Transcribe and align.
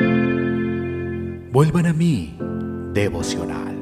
Vuelvan 0.00 1.86
a 1.86 1.92
mí, 1.92 2.34
devocional. 2.94 3.76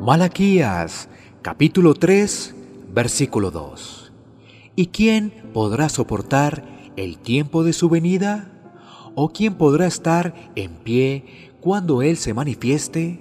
Malaquías, 0.00 1.08
capítulo 1.42 1.94
3, 1.94 2.54
versículo 2.92 3.52
2. 3.52 4.12
¿Y 4.74 4.86
quién 4.88 5.32
podrá 5.52 5.88
soportar 5.88 6.64
el 6.96 7.18
tiempo 7.18 7.62
de 7.62 7.72
su 7.72 7.88
venida? 7.88 8.50
¿O 9.14 9.28
quién 9.28 9.54
podrá 9.54 9.86
estar 9.86 10.50
en 10.56 10.72
pie 10.74 11.52
cuando 11.60 12.02
Él 12.02 12.16
se 12.16 12.34
manifieste? 12.34 13.20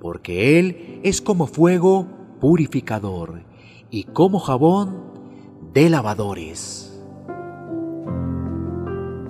Porque 0.00 0.58
Él 0.58 1.00
es 1.04 1.20
como 1.20 1.46
fuego 1.46 2.19
purificador 2.40 3.42
y 3.90 4.04
como 4.04 4.40
jabón 4.40 5.02
de 5.72 5.90
lavadores. 5.90 7.00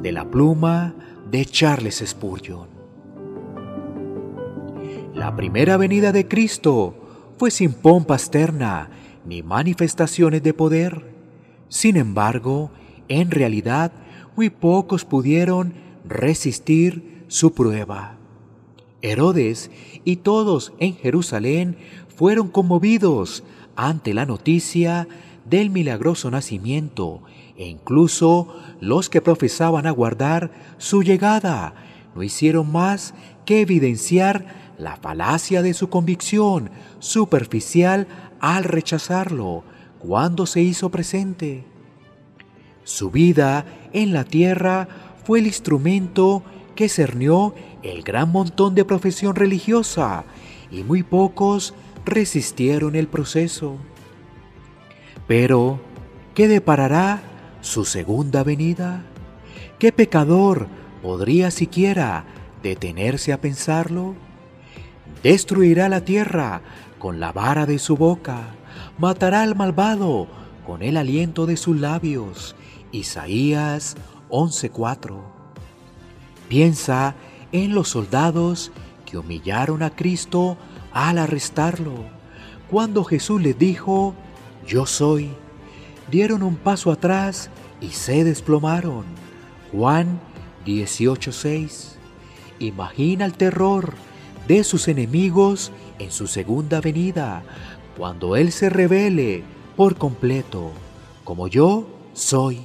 De 0.00 0.12
la 0.12 0.30
pluma 0.30 0.94
de 1.30 1.44
Charles 1.44 2.02
Spurgeon. 2.06 2.68
La 5.14 5.36
primera 5.36 5.76
venida 5.76 6.12
de 6.12 6.26
Cristo 6.26 6.94
fue 7.36 7.50
sin 7.50 7.72
pompa 7.72 8.14
externa 8.14 8.90
ni 9.26 9.42
manifestaciones 9.42 10.42
de 10.42 10.54
poder. 10.54 11.12
Sin 11.68 11.96
embargo, 11.96 12.70
en 13.08 13.30
realidad, 13.30 13.92
muy 14.36 14.50
pocos 14.50 15.04
pudieron 15.04 15.74
resistir 16.04 17.24
su 17.28 17.52
prueba. 17.52 18.19
Herodes 19.02 19.70
y 20.04 20.16
todos 20.16 20.72
en 20.78 20.96
Jerusalén 20.96 21.76
fueron 22.14 22.48
conmovidos 22.48 23.42
ante 23.76 24.14
la 24.14 24.26
noticia 24.26 25.08
del 25.44 25.70
milagroso 25.70 26.30
nacimiento 26.30 27.22
e 27.56 27.66
incluso 27.68 28.54
los 28.80 29.08
que 29.08 29.20
profesaban 29.20 29.86
aguardar 29.86 30.50
su 30.78 31.02
llegada 31.02 31.74
no 32.14 32.22
hicieron 32.22 32.70
más 32.70 33.14
que 33.44 33.60
evidenciar 33.60 34.72
la 34.78 34.96
falacia 34.96 35.62
de 35.62 35.74
su 35.74 35.88
convicción 35.88 36.70
superficial 36.98 38.06
al 38.40 38.64
rechazarlo 38.64 39.64
cuando 39.98 40.46
se 40.46 40.62
hizo 40.62 40.90
presente. 40.90 41.64
Su 42.84 43.10
vida 43.10 43.66
en 43.92 44.12
la 44.12 44.24
tierra 44.24 44.88
fue 45.24 45.40
el 45.40 45.46
instrumento 45.46 46.42
que 46.74 46.88
cernió 46.88 47.54
el 47.82 48.02
gran 48.02 48.30
montón 48.30 48.74
de 48.74 48.84
profesión 48.84 49.36
religiosa 49.36 50.24
y 50.70 50.82
muy 50.82 51.02
pocos 51.02 51.74
resistieron 52.04 52.94
el 52.96 53.08
proceso. 53.08 53.76
Pero, 55.26 55.80
¿qué 56.34 56.48
deparará 56.48 57.22
su 57.60 57.84
segunda 57.84 58.42
venida? 58.42 59.04
¿Qué 59.78 59.92
pecador 59.92 60.66
podría 61.02 61.50
siquiera 61.50 62.24
detenerse 62.62 63.32
a 63.32 63.40
pensarlo? 63.40 64.14
Destruirá 65.22 65.88
la 65.88 66.04
tierra 66.04 66.62
con 66.98 67.20
la 67.20 67.32
vara 67.32 67.66
de 67.66 67.78
su 67.78 67.96
boca, 67.96 68.54
matará 68.98 69.42
al 69.42 69.56
malvado 69.56 70.28
con 70.66 70.82
el 70.82 70.96
aliento 70.96 71.46
de 71.46 71.56
sus 71.56 71.78
labios. 71.78 72.54
Isaías 72.92 73.96
11:4. 74.28 75.22
Piensa 76.48 77.14
en 77.52 77.74
los 77.74 77.88
soldados 77.88 78.72
que 79.06 79.18
humillaron 79.18 79.82
a 79.82 79.90
Cristo 79.90 80.56
al 80.92 81.18
arrestarlo. 81.18 82.04
Cuando 82.70 83.04
Jesús 83.04 83.40
les 83.42 83.58
dijo, 83.58 84.14
yo 84.66 84.86
soy, 84.86 85.30
dieron 86.10 86.42
un 86.42 86.56
paso 86.56 86.92
atrás 86.92 87.50
y 87.80 87.88
se 87.88 88.24
desplomaron. 88.24 89.04
Juan 89.72 90.20
18:6. 90.66 91.96
Imagina 92.58 93.24
el 93.24 93.34
terror 93.34 93.94
de 94.46 94.64
sus 94.64 94.88
enemigos 94.88 95.72
en 95.98 96.10
su 96.10 96.26
segunda 96.26 96.80
venida, 96.80 97.42
cuando 97.96 98.36
Él 98.36 98.52
se 98.52 98.70
revele 98.70 99.42
por 99.76 99.96
completo, 99.96 100.72
como 101.24 101.48
yo 101.48 101.86
soy. 102.12 102.60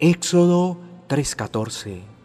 Éxodo 0.00 0.78
3:14. 1.08 2.17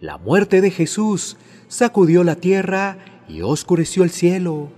La 0.00 0.16
muerte 0.16 0.62
de 0.62 0.70
Jesús 0.70 1.36
sacudió 1.68 2.24
la 2.24 2.36
tierra 2.36 2.96
y 3.28 3.42
oscureció 3.42 4.02
el 4.02 4.08
cielo. 4.08 4.70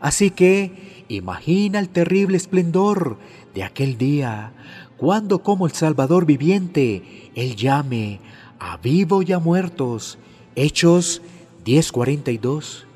Así 0.00 0.30
que 0.30 1.04
imagina 1.08 1.78
el 1.78 1.90
terrible 1.90 2.38
esplendor 2.38 3.18
de 3.54 3.62
aquel 3.62 3.98
día, 3.98 4.54
cuando 4.96 5.42
como 5.42 5.66
el 5.66 5.72
Salvador 5.72 6.24
viviente, 6.24 7.30
Él 7.34 7.56
llame 7.56 8.20
a 8.58 8.78
vivo 8.78 9.20
y 9.20 9.32
a 9.32 9.38
muertos. 9.38 10.18
Hechos 10.56 11.20
10:42. 11.62 12.86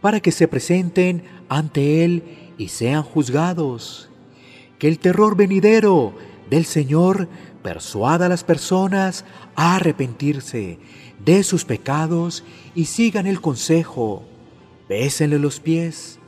Para 0.00 0.20
que 0.20 0.30
se 0.30 0.46
presenten 0.46 1.24
ante 1.48 2.04
Él 2.04 2.22
y 2.56 2.68
sean 2.68 3.02
juzgados. 3.02 4.08
Que 4.78 4.86
el 4.86 5.00
terror 5.00 5.36
venidero 5.36 6.14
del 6.50 6.64
Señor 6.64 7.28
persuada 7.62 8.26
a 8.26 8.28
las 8.28 8.44
personas 8.44 9.24
a 9.54 9.76
arrepentirse 9.76 10.78
de 11.24 11.42
sus 11.44 11.64
pecados 11.64 12.44
y 12.74 12.86
sigan 12.86 13.26
el 13.26 13.40
consejo. 13.40 14.24
Bésenle 14.88 15.38
los 15.38 15.60
pies, 15.60 16.18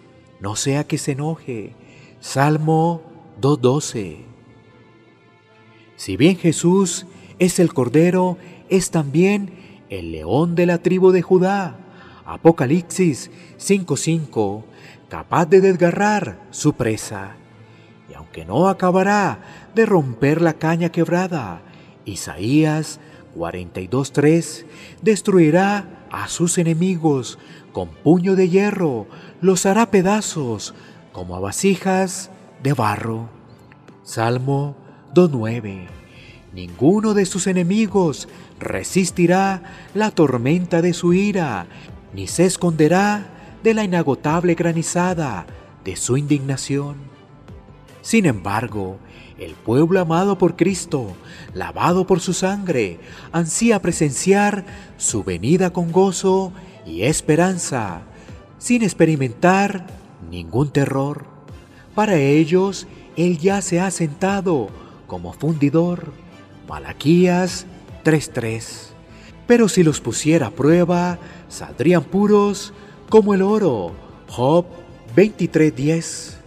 no 0.40 0.56
sea 0.56 0.84
que 0.84 0.98
se 0.98 1.12
enoje. 1.12 1.74
Salmo 2.20 3.02
2.12. 3.40 4.18
Si 5.96 6.16
bien 6.16 6.36
Jesús 6.36 7.06
es 7.38 7.58
el 7.58 7.72
Cordero, 7.74 8.38
es 8.68 8.90
también 8.90 9.84
el 9.88 10.12
león 10.12 10.54
de 10.54 10.66
la 10.66 10.78
tribu 10.78 11.10
de 11.10 11.22
Judá. 11.22 11.78
Apocalipsis 12.24 13.30
5.5, 13.58 14.64
capaz 15.08 15.46
de 15.46 15.60
desgarrar 15.60 16.46
su 16.50 16.74
presa. 16.74 17.36
Aunque 18.32 18.46
no 18.46 18.68
acabará 18.68 19.40
de 19.74 19.84
romper 19.84 20.40
la 20.40 20.54
caña 20.54 20.88
quebrada, 20.88 21.60
Isaías 22.06 22.98
42.3 23.36 24.64
destruirá 25.02 26.06
a 26.10 26.28
sus 26.28 26.56
enemigos 26.56 27.38
con 27.72 27.90
puño 27.90 28.34
de 28.34 28.48
hierro, 28.48 29.06
los 29.42 29.66
hará 29.66 29.90
pedazos 29.90 30.72
como 31.12 31.36
a 31.36 31.40
vasijas 31.40 32.30
de 32.62 32.72
barro. 32.72 33.28
Salmo 34.02 34.76
2.9 35.14 35.88
Ninguno 36.54 37.12
de 37.12 37.26
sus 37.26 37.46
enemigos 37.46 38.30
resistirá 38.58 39.62
la 39.92 40.10
tormenta 40.10 40.80
de 40.80 40.94
su 40.94 41.12
ira, 41.12 41.66
ni 42.14 42.26
se 42.28 42.46
esconderá 42.46 43.26
de 43.62 43.74
la 43.74 43.84
inagotable 43.84 44.54
granizada 44.54 45.44
de 45.84 45.96
su 45.96 46.16
indignación. 46.16 47.12
Sin 48.02 48.26
embargo, 48.26 48.98
el 49.38 49.54
pueblo 49.54 50.00
amado 50.00 50.36
por 50.36 50.56
Cristo, 50.56 51.14
lavado 51.54 52.06
por 52.06 52.20
su 52.20 52.32
sangre, 52.32 52.98
ansía 53.30 53.80
presenciar 53.80 54.64
su 54.98 55.22
venida 55.22 55.72
con 55.72 55.92
gozo 55.92 56.52
y 56.84 57.02
esperanza, 57.02 58.02
sin 58.58 58.82
experimentar 58.82 59.86
ningún 60.30 60.70
terror. 60.70 61.26
Para 61.94 62.16
ellos, 62.16 62.88
Él 63.16 63.38
ya 63.38 63.62
se 63.62 63.80
ha 63.80 63.90
sentado 63.90 64.68
como 65.06 65.32
fundidor. 65.32 66.12
Malaquías 66.68 67.66
3:3. 68.02 68.94
Pero 69.46 69.68
si 69.68 69.82
los 69.84 70.00
pusiera 70.00 70.48
a 70.48 70.50
prueba, 70.50 71.18
saldrían 71.48 72.02
puros 72.02 72.72
como 73.08 73.34
el 73.34 73.42
oro. 73.42 73.92
Job 74.28 74.66
23:10. 75.14 76.41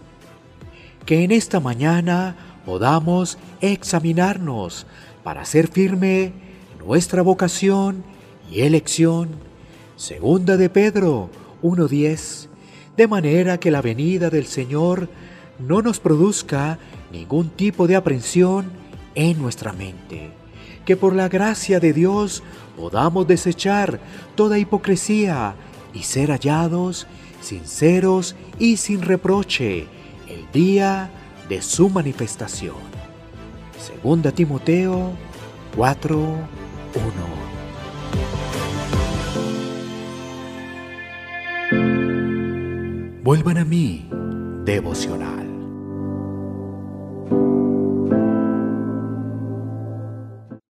Que 1.05 1.23
en 1.23 1.31
esta 1.31 1.59
mañana 1.59 2.35
podamos 2.65 3.37
examinarnos 3.61 4.87
para 5.23 5.41
hacer 5.41 5.67
firme 5.67 6.33
nuestra 6.79 7.21
vocación 7.21 8.03
y 8.51 8.61
elección. 8.61 9.29
Segunda 9.97 10.57
de 10.57 10.69
Pedro 10.69 11.29
1.10. 11.61 12.47
De 12.97 13.07
manera 13.07 13.59
que 13.59 13.69
la 13.69 13.83
venida 13.83 14.31
del 14.31 14.47
Señor 14.47 15.07
no 15.59 15.83
nos 15.83 15.99
produzca 15.99 16.79
ningún 17.11 17.49
tipo 17.49 17.85
de 17.85 17.95
aprensión 17.95 18.71
en 19.13 19.39
nuestra 19.39 19.73
mente. 19.73 20.31
Que 20.85 20.95
por 20.97 21.13
la 21.13 21.29
gracia 21.29 21.79
de 21.79 21.93
Dios 21.93 22.41
podamos 22.75 23.27
desechar 23.27 23.99
toda 24.33 24.57
hipocresía 24.57 25.53
y 25.93 26.01
ser 26.01 26.31
hallados 26.31 27.05
sinceros 27.41 28.35
y 28.57 28.77
sin 28.77 29.03
reproche 29.03 29.87
el 30.35 30.51
día 30.51 31.09
de 31.47 31.61
su 31.61 31.89
manifestación. 31.89 32.75
Segunda 33.79 34.31
Timoteo 34.31 35.13
4:1. 35.75 36.25
Vuelvan 43.23 43.57
a 43.57 43.65
mí, 43.65 44.07
devocional. 44.65 45.44